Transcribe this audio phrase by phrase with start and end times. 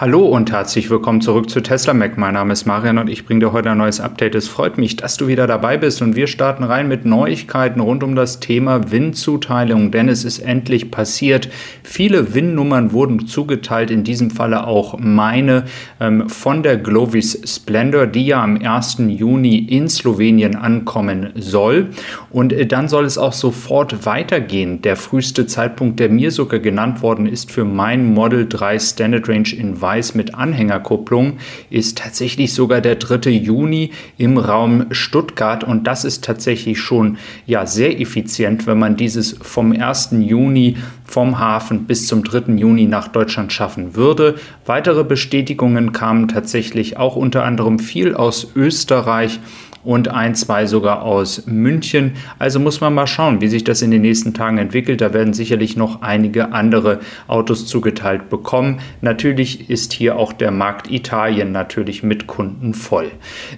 [0.00, 2.16] Hallo und herzlich willkommen zurück zu Tesla Mac.
[2.16, 4.36] Mein Name ist Marian und ich bringe dir heute ein neues Update.
[4.36, 8.04] Es freut mich, dass du wieder dabei bist und wir starten rein mit Neuigkeiten rund
[8.04, 11.48] um das Thema WIN-Zuteilung, denn es ist endlich passiert.
[11.82, 15.64] Viele WIN-Nummern wurden zugeteilt, in diesem Falle auch meine
[15.98, 18.98] ähm, von der Glovis Splendor, die ja am 1.
[19.08, 21.88] Juni in Slowenien ankommen soll.
[22.30, 24.80] Und äh, dann soll es auch sofort weitergehen.
[24.80, 29.52] Der früheste Zeitpunkt, der mir sogar genannt worden ist für mein Model 3 Standard Range
[29.52, 31.38] in Weiß mit Anhängerkupplung
[31.70, 33.30] ist tatsächlich sogar der 3.
[33.30, 39.38] Juni im Raum Stuttgart und das ist tatsächlich schon ja sehr effizient, wenn man dieses
[39.40, 40.10] vom 1.
[40.18, 42.52] Juni vom Hafen bis zum 3.
[42.56, 44.34] Juni nach Deutschland schaffen würde.
[44.66, 49.40] Weitere Bestätigungen kamen tatsächlich auch unter anderem viel aus Österreich
[49.84, 52.12] und ein, zwei sogar aus München.
[52.38, 55.00] Also muss man mal schauen, wie sich das in den nächsten Tagen entwickelt.
[55.00, 58.80] Da werden sicherlich noch einige andere Autos zugeteilt bekommen.
[59.00, 63.10] Natürlich ist hier auch der Markt Italien natürlich mit Kunden voll.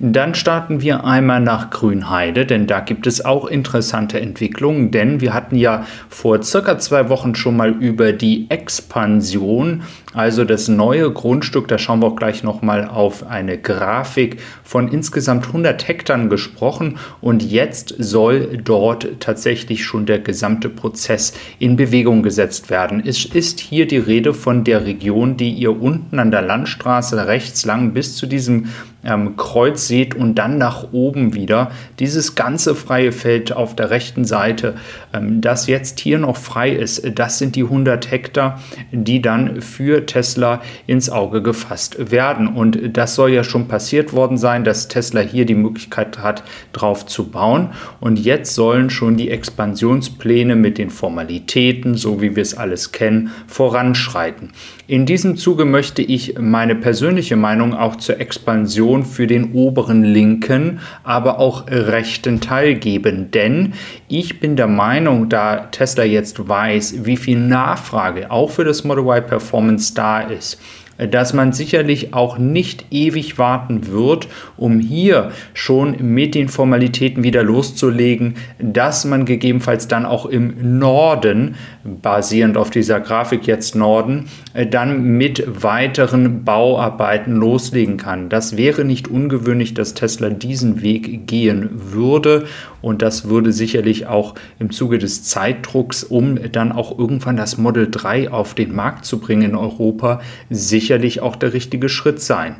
[0.00, 5.34] Dann starten wir einmal nach Grünheide, denn da gibt es auch interessante Entwicklungen, denn wir
[5.34, 9.82] hatten ja vor circa zwei Wochen schon mal über die Expansion,
[10.14, 15.46] also das neue Grundstück, da schauen wir auch gleich nochmal auf eine Grafik von insgesamt
[15.46, 22.22] 100 Hektar Richtern gesprochen und jetzt soll dort tatsächlich schon der gesamte Prozess in Bewegung
[22.22, 23.02] gesetzt werden.
[23.04, 27.66] Es ist hier die Rede von der Region, die ihr unten an der Landstraße rechts
[27.66, 28.68] lang bis zu diesem
[29.08, 34.24] ähm, Kreuz seht und dann nach oben wieder dieses ganze freie Feld auf der rechten
[34.24, 34.74] Seite,
[35.12, 38.60] ähm, das jetzt hier noch frei ist, das sind die 100 Hektar,
[38.92, 42.48] die dann für Tesla ins Auge gefasst werden.
[42.48, 47.06] Und das soll ja schon passiert worden sein, dass Tesla hier die Möglichkeit hat, drauf
[47.06, 47.70] zu bauen.
[48.00, 53.30] Und jetzt sollen schon die Expansionspläne mit den Formalitäten, so wie wir es alles kennen,
[53.46, 54.52] voranschreiten.
[54.86, 60.04] In diesem Zuge möchte ich meine persönliche Meinung auch zur Expansion Information für den oberen
[60.04, 63.30] linken, aber auch rechten Teil geben.
[63.30, 63.74] Denn
[64.08, 69.04] ich bin der Meinung, da Tesla jetzt weiß, wie viel Nachfrage auch für das Model
[69.04, 70.60] Y Performance da ist,
[70.98, 77.42] dass man sicherlich auch nicht ewig warten wird, um hier schon mit den Formalitäten wieder
[77.42, 81.54] loszulegen, dass man gegebenenfalls dann auch im Norden,
[81.84, 84.26] basierend auf dieser Grafik jetzt Norden,
[84.70, 88.28] dann mit weiteren Bauarbeiten loslegen kann.
[88.28, 92.46] Das wäre nicht ungewöhnlich, dass Tesla diesen Weg gehen würde
[92.80, 97.88] und das würde sicherlich auch im Zuge des Zeitdrucks, um dann auch irgendwann das Model
[97.90, 100.20] 3 auf den Markt zu bringen in Europa,
[100.88, 102.56] sicherlich auch der richtige Schritt sein.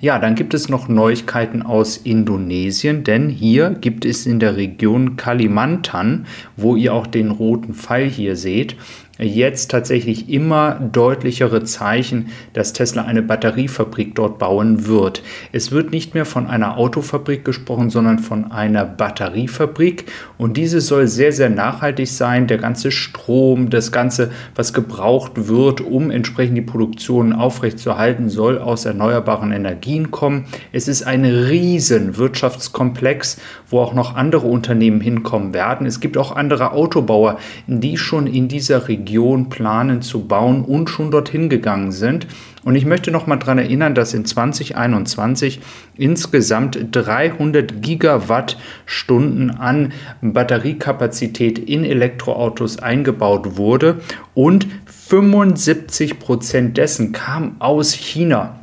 [0.00, 5.16] Ja, dann gibt es noch Neuigkeiten aus Indonesien, denn hier gibt es in der Region
[5.16, 6.26] Kalimantan,
[6.56, 8.76] wo ihr auch den roten Pfeil hier seht,
[9.22, 15.22] jetzt tatsächlich immer deutlichere Zeichen, dass Tesla eine Batteriefabrik dort bauen wird.
[15.52, 20.04] Es wird nicht mehr von einer Autofabrik gesprochen, sondern von einer Batteriefabrik
[20.38, 22.46] und diese soll sehr, sehr nachhaltig sein.
[22.46, 28.84] Der ganze Strom, das Ganze, was gebraucht wird, um entsprechend die Produktion aufrechtzuerhalten, soll aus
[28.84, 30.46] erneuerbaren Energien kommen.
[30.72, 35.86] Es ist ein riesen Wirtschaftskomplex, wo auch noch andere Unternehmen hinkommen werden.
[35.86, 40.88] Es gibt auch andere Autobauer, die schon in dieser Region Region planen zu bauen und
[40.88, 42.26] schon dorthin gegangen sind.
[42.64, 45.60] Und ich möchte noch mal daran erinnern, dass in 2021
[45.98, 49.92] insgesamt 300 Gigawattstunden an
[50.22, 54.00] Batteriekapazität in Elektroautos eingebaut wurde
[54.32, 58.61] und 75 Prozent dessen kam aus China.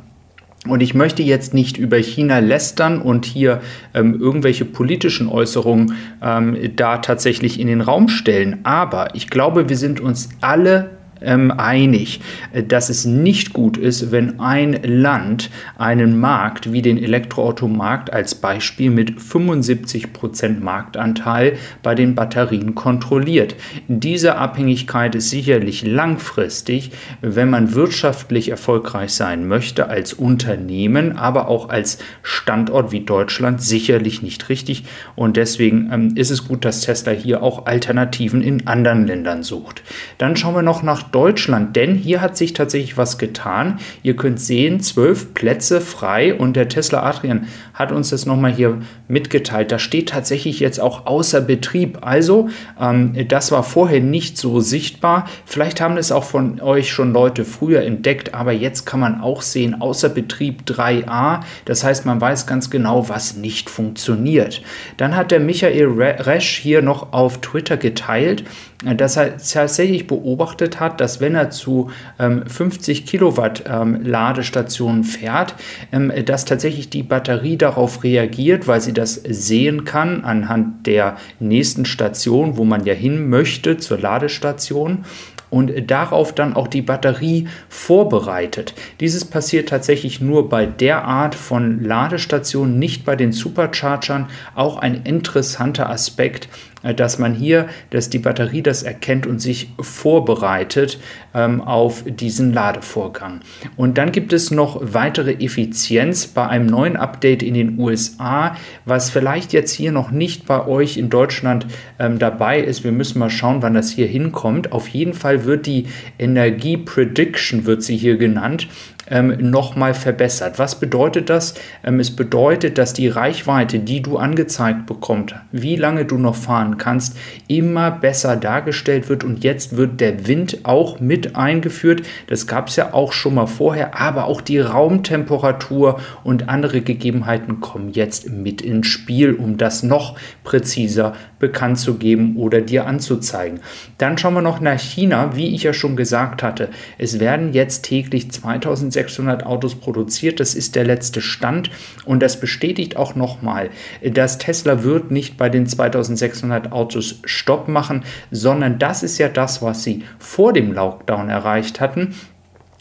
[0.68, 3.62] Und ich möchte jetzt nicht über China lästern und hier
[3.94, 8.60] ähm, irgendwelche politischen Äußerungen ähm, da tatsächlich in den Raum stellen.
[8.62, 12.20] Aber ich glaube, wir sind uns alle ähm, einig,
[12.68, 18.90] dass es nicht gut ist, wenn ein Land einen Markt wie den Elektroautomarkt als Beispiel
[18.90, 23.54] mit 75% Marktanteil bei den Batterien kontrolliert.
[23.88, 31.68] Diese Abhängigkeit ist sicherlich langfristig, wenn man wirtschaftlich erfolgreich sein möchte als Unternehmen, aber auch
[31.68, 34.84] als Standort wie Deutschland sicherlich nicht richtig.
[35.16, 39.82] Und deswegen ähm, ist es gut, dass Tesla hier auch Alternativen in anderen Ländern sucht.
[40.18, 43.78] Dann schauen wir noch nach Deutschland, denn hier hat sich tatsächlich was getan.
[44.02, 48.78] Ihr könnt sehen, zwölf Plätze frei und der Tesla Adrian hat uns das nochmal hier
[49.08, 49.72] mitgeteilt.
[49.72, 51.98] Da steht tatsächlich jetzt auch außer Betrieb.
[52.02, 52.48] Also,
[52.80, 55.26] ähm, das war vorher nicht so sichtbar.
[55.46, 59.42] Vielleicht haben es auch von euch schon Leute früher entdeckt, aber jetzt kann man auch
[59.42, 61.40] sehen, außer Betrieb 3a.
[61.64, 64.62] Das heißt, man weiß ganz genau, was nicht funktioniert.
[64.98, 68.44] Dann hat der Michael Resch hier noch auf Twitter geteilt,
[68.84, 75.54] dass er tatsächlich beobachtet hat, dass wenn er zu ähm, 50 Kilowatt ähm, Ladestationen fährt,
[75.92, 81.84] ähm, dass tatsächlich die Batterie darauf reagiert, weil sie das sehen kann anhand der nächsten
[81.84, 85.04] Station, wo man ja hin möchte zur Ladestation
[85.50, 88.74] und darauf dann auch die Batterie vorbereitet.
[89.00, 94.28] Dieses passiert tatsächlich nur bei der Art von Ladestationen, nicht bei den Superchargern.
[94.54, 96.48] Auch ein interessanter Aspekt,
[96.82, 100.98] dass man hier, dass die Batterie das erkennt und sich vorbereitet
[101.34, 103.40] ähm, auf diesen Ladevorgang.
[103.76, 109.10] Und dann gibt es noch weitere Effizienz bei einem neuen Update in den USA, was
[109.10, 111.66] vielleicht jetzt hier noch nicht bei euch in Deutschland
[111.98, 112.84] ähm, dabei ist.
[112.84, 114.72] Wir müssen mal schauen, wann das hier hinkommt.
[114.72, 115.86] Auf jeden Fall wird die
[116.18, 118.68] Energie Prediction, wird sie hier genannt,
[119.10, 120.58] ähm, nochmal verbessert.
[120.58, 121.54] Was bedeutet das?
[121.84, 126.78] Ähm, es bedeutet, dass die Reichweite, die du angezeigt bekommst, wie lange du noch fahren
[126.78, 127.16] kannst,
[127.48, 132.02] immer besser dargestellt wird und jetzt wird der Wind auch mit eingeführt.
[132.28, 137.60] Das gab es ja auch schon mal vorher, aber auch die Raumtemperatur und andere Gegebenheiten
[137.60, 143.60] kommen jetzt mit ins Spiel, um das noch präziser bekannt zu geben oder dir anzuzeigen.
[143.98, 146.68] Dann schauen wir noch nach China, wie ich ja schon gesagt hatte.
[146.98, 150.40] Es werden jetzt täglich 2600 600 Autos produziert.
[150.40, 151.70] Das ist der letzte Stand
[152.04, 153.70] und das bestätigt auch nochmal,
[154.02, 159.62] dass Tesla wird nicht bei den 2600 Autos Stopp machen, sondern das ist ja das,
[159.62, 162.14] was sie vor dem Lockdown erreicht hatten.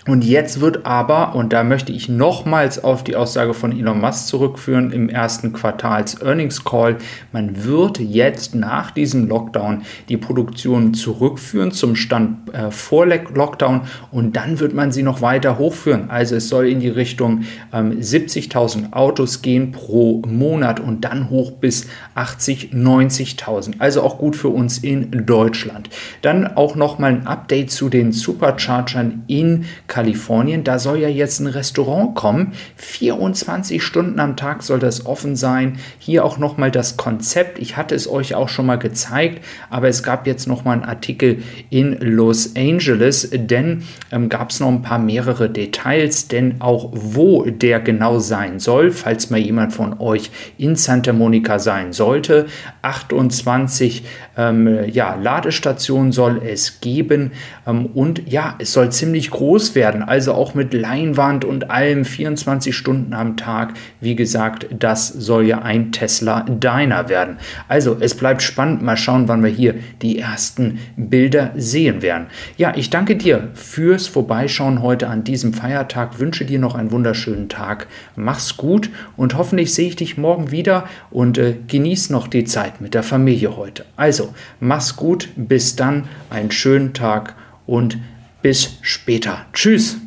[0.08, 4.28] Und jetzt wird aber, und da möchte ich nochmals auf die Aussage von Elon Musk
[4.28, 6.98] zurückführen im ersten Quartals Earnings Call,
[7.34, 13.82] man wird jetzt nach diesem Lockdown die Produktion zurückführen zum Stand äh, vor Lockdown
[14.12, 16.10] und dann wird man sie noch weiter hochführen.
[16.10, 17.44] Also es soll in die Richtung
[17.74, 23.74] ähm, 70.000 Autos gehen pro Monat und dann hoch bis 80, 90.000.
[23.80, 25.90] Also auch gut für uns in Deutschland.
[26.22, 29.66] Dann auch nochmal ein Update zu den Superchargern in.
[29.90, 32.54] Kalifornien, da soll ja jetzt ein Restaurant kommen.
[32.78, 35.80] 24 Stunden am Tag soll das offen sein.
[35.98, 37.60] Hier auch nochmal das Konzept.
[37.60, 41.44] Ich hatte es euch auch schon mal gezeigt, aber es gab jetzt nochmal einen Artikel
[41.70, 47.44] in Los Angeles, denn ähm, gab es noch ein paar mehrere Details, denn auch wo
[47.44, 52.46] der genau sein soll, falls mal jemand von euch in Santa Monica sein sollte.
[52.84, 54.06] 28
[54.38, 57.32] ähm, ja, Ladestationen soll es geben
[57.66, 60.04] ähm, und ja, es soll ziemlich groß werden werden.
[60.04, 63.74] Also auch mit Leinwand und allem 24 Stunden am Tag.
[64.02, 67.38] Wie gesagt, das soll ja ein Tesla Diner werden.
[67.70, 68.82] Also es bleibt spannend.
[68.82, 72.28] Mal schauen, wann wir hier die ersten Bilder sehen werden.
[72.58, 76.20] Ja, ich danke dir fürs Vorbeischauen heute an diesem Feiertag.
[76.20, 77.88] Wünsche dir noch einen wunderschönen Tag.
[78.18, 82.82] Mach's gut und hoffentlich sehe ich dich morgen wieder und äh, genieß noch die Zeit
[82.82, 83.86] mit der Familie heute.
[83.96, 85.30] Also, mach's gut.
[85.38, 86.10] Bis dann.
[86.30, 87.36] Einen schönen Tag
[87.66, 87.98] und
[88.42, 89.46] bis später.
[89.54, 89.98] Tschüss.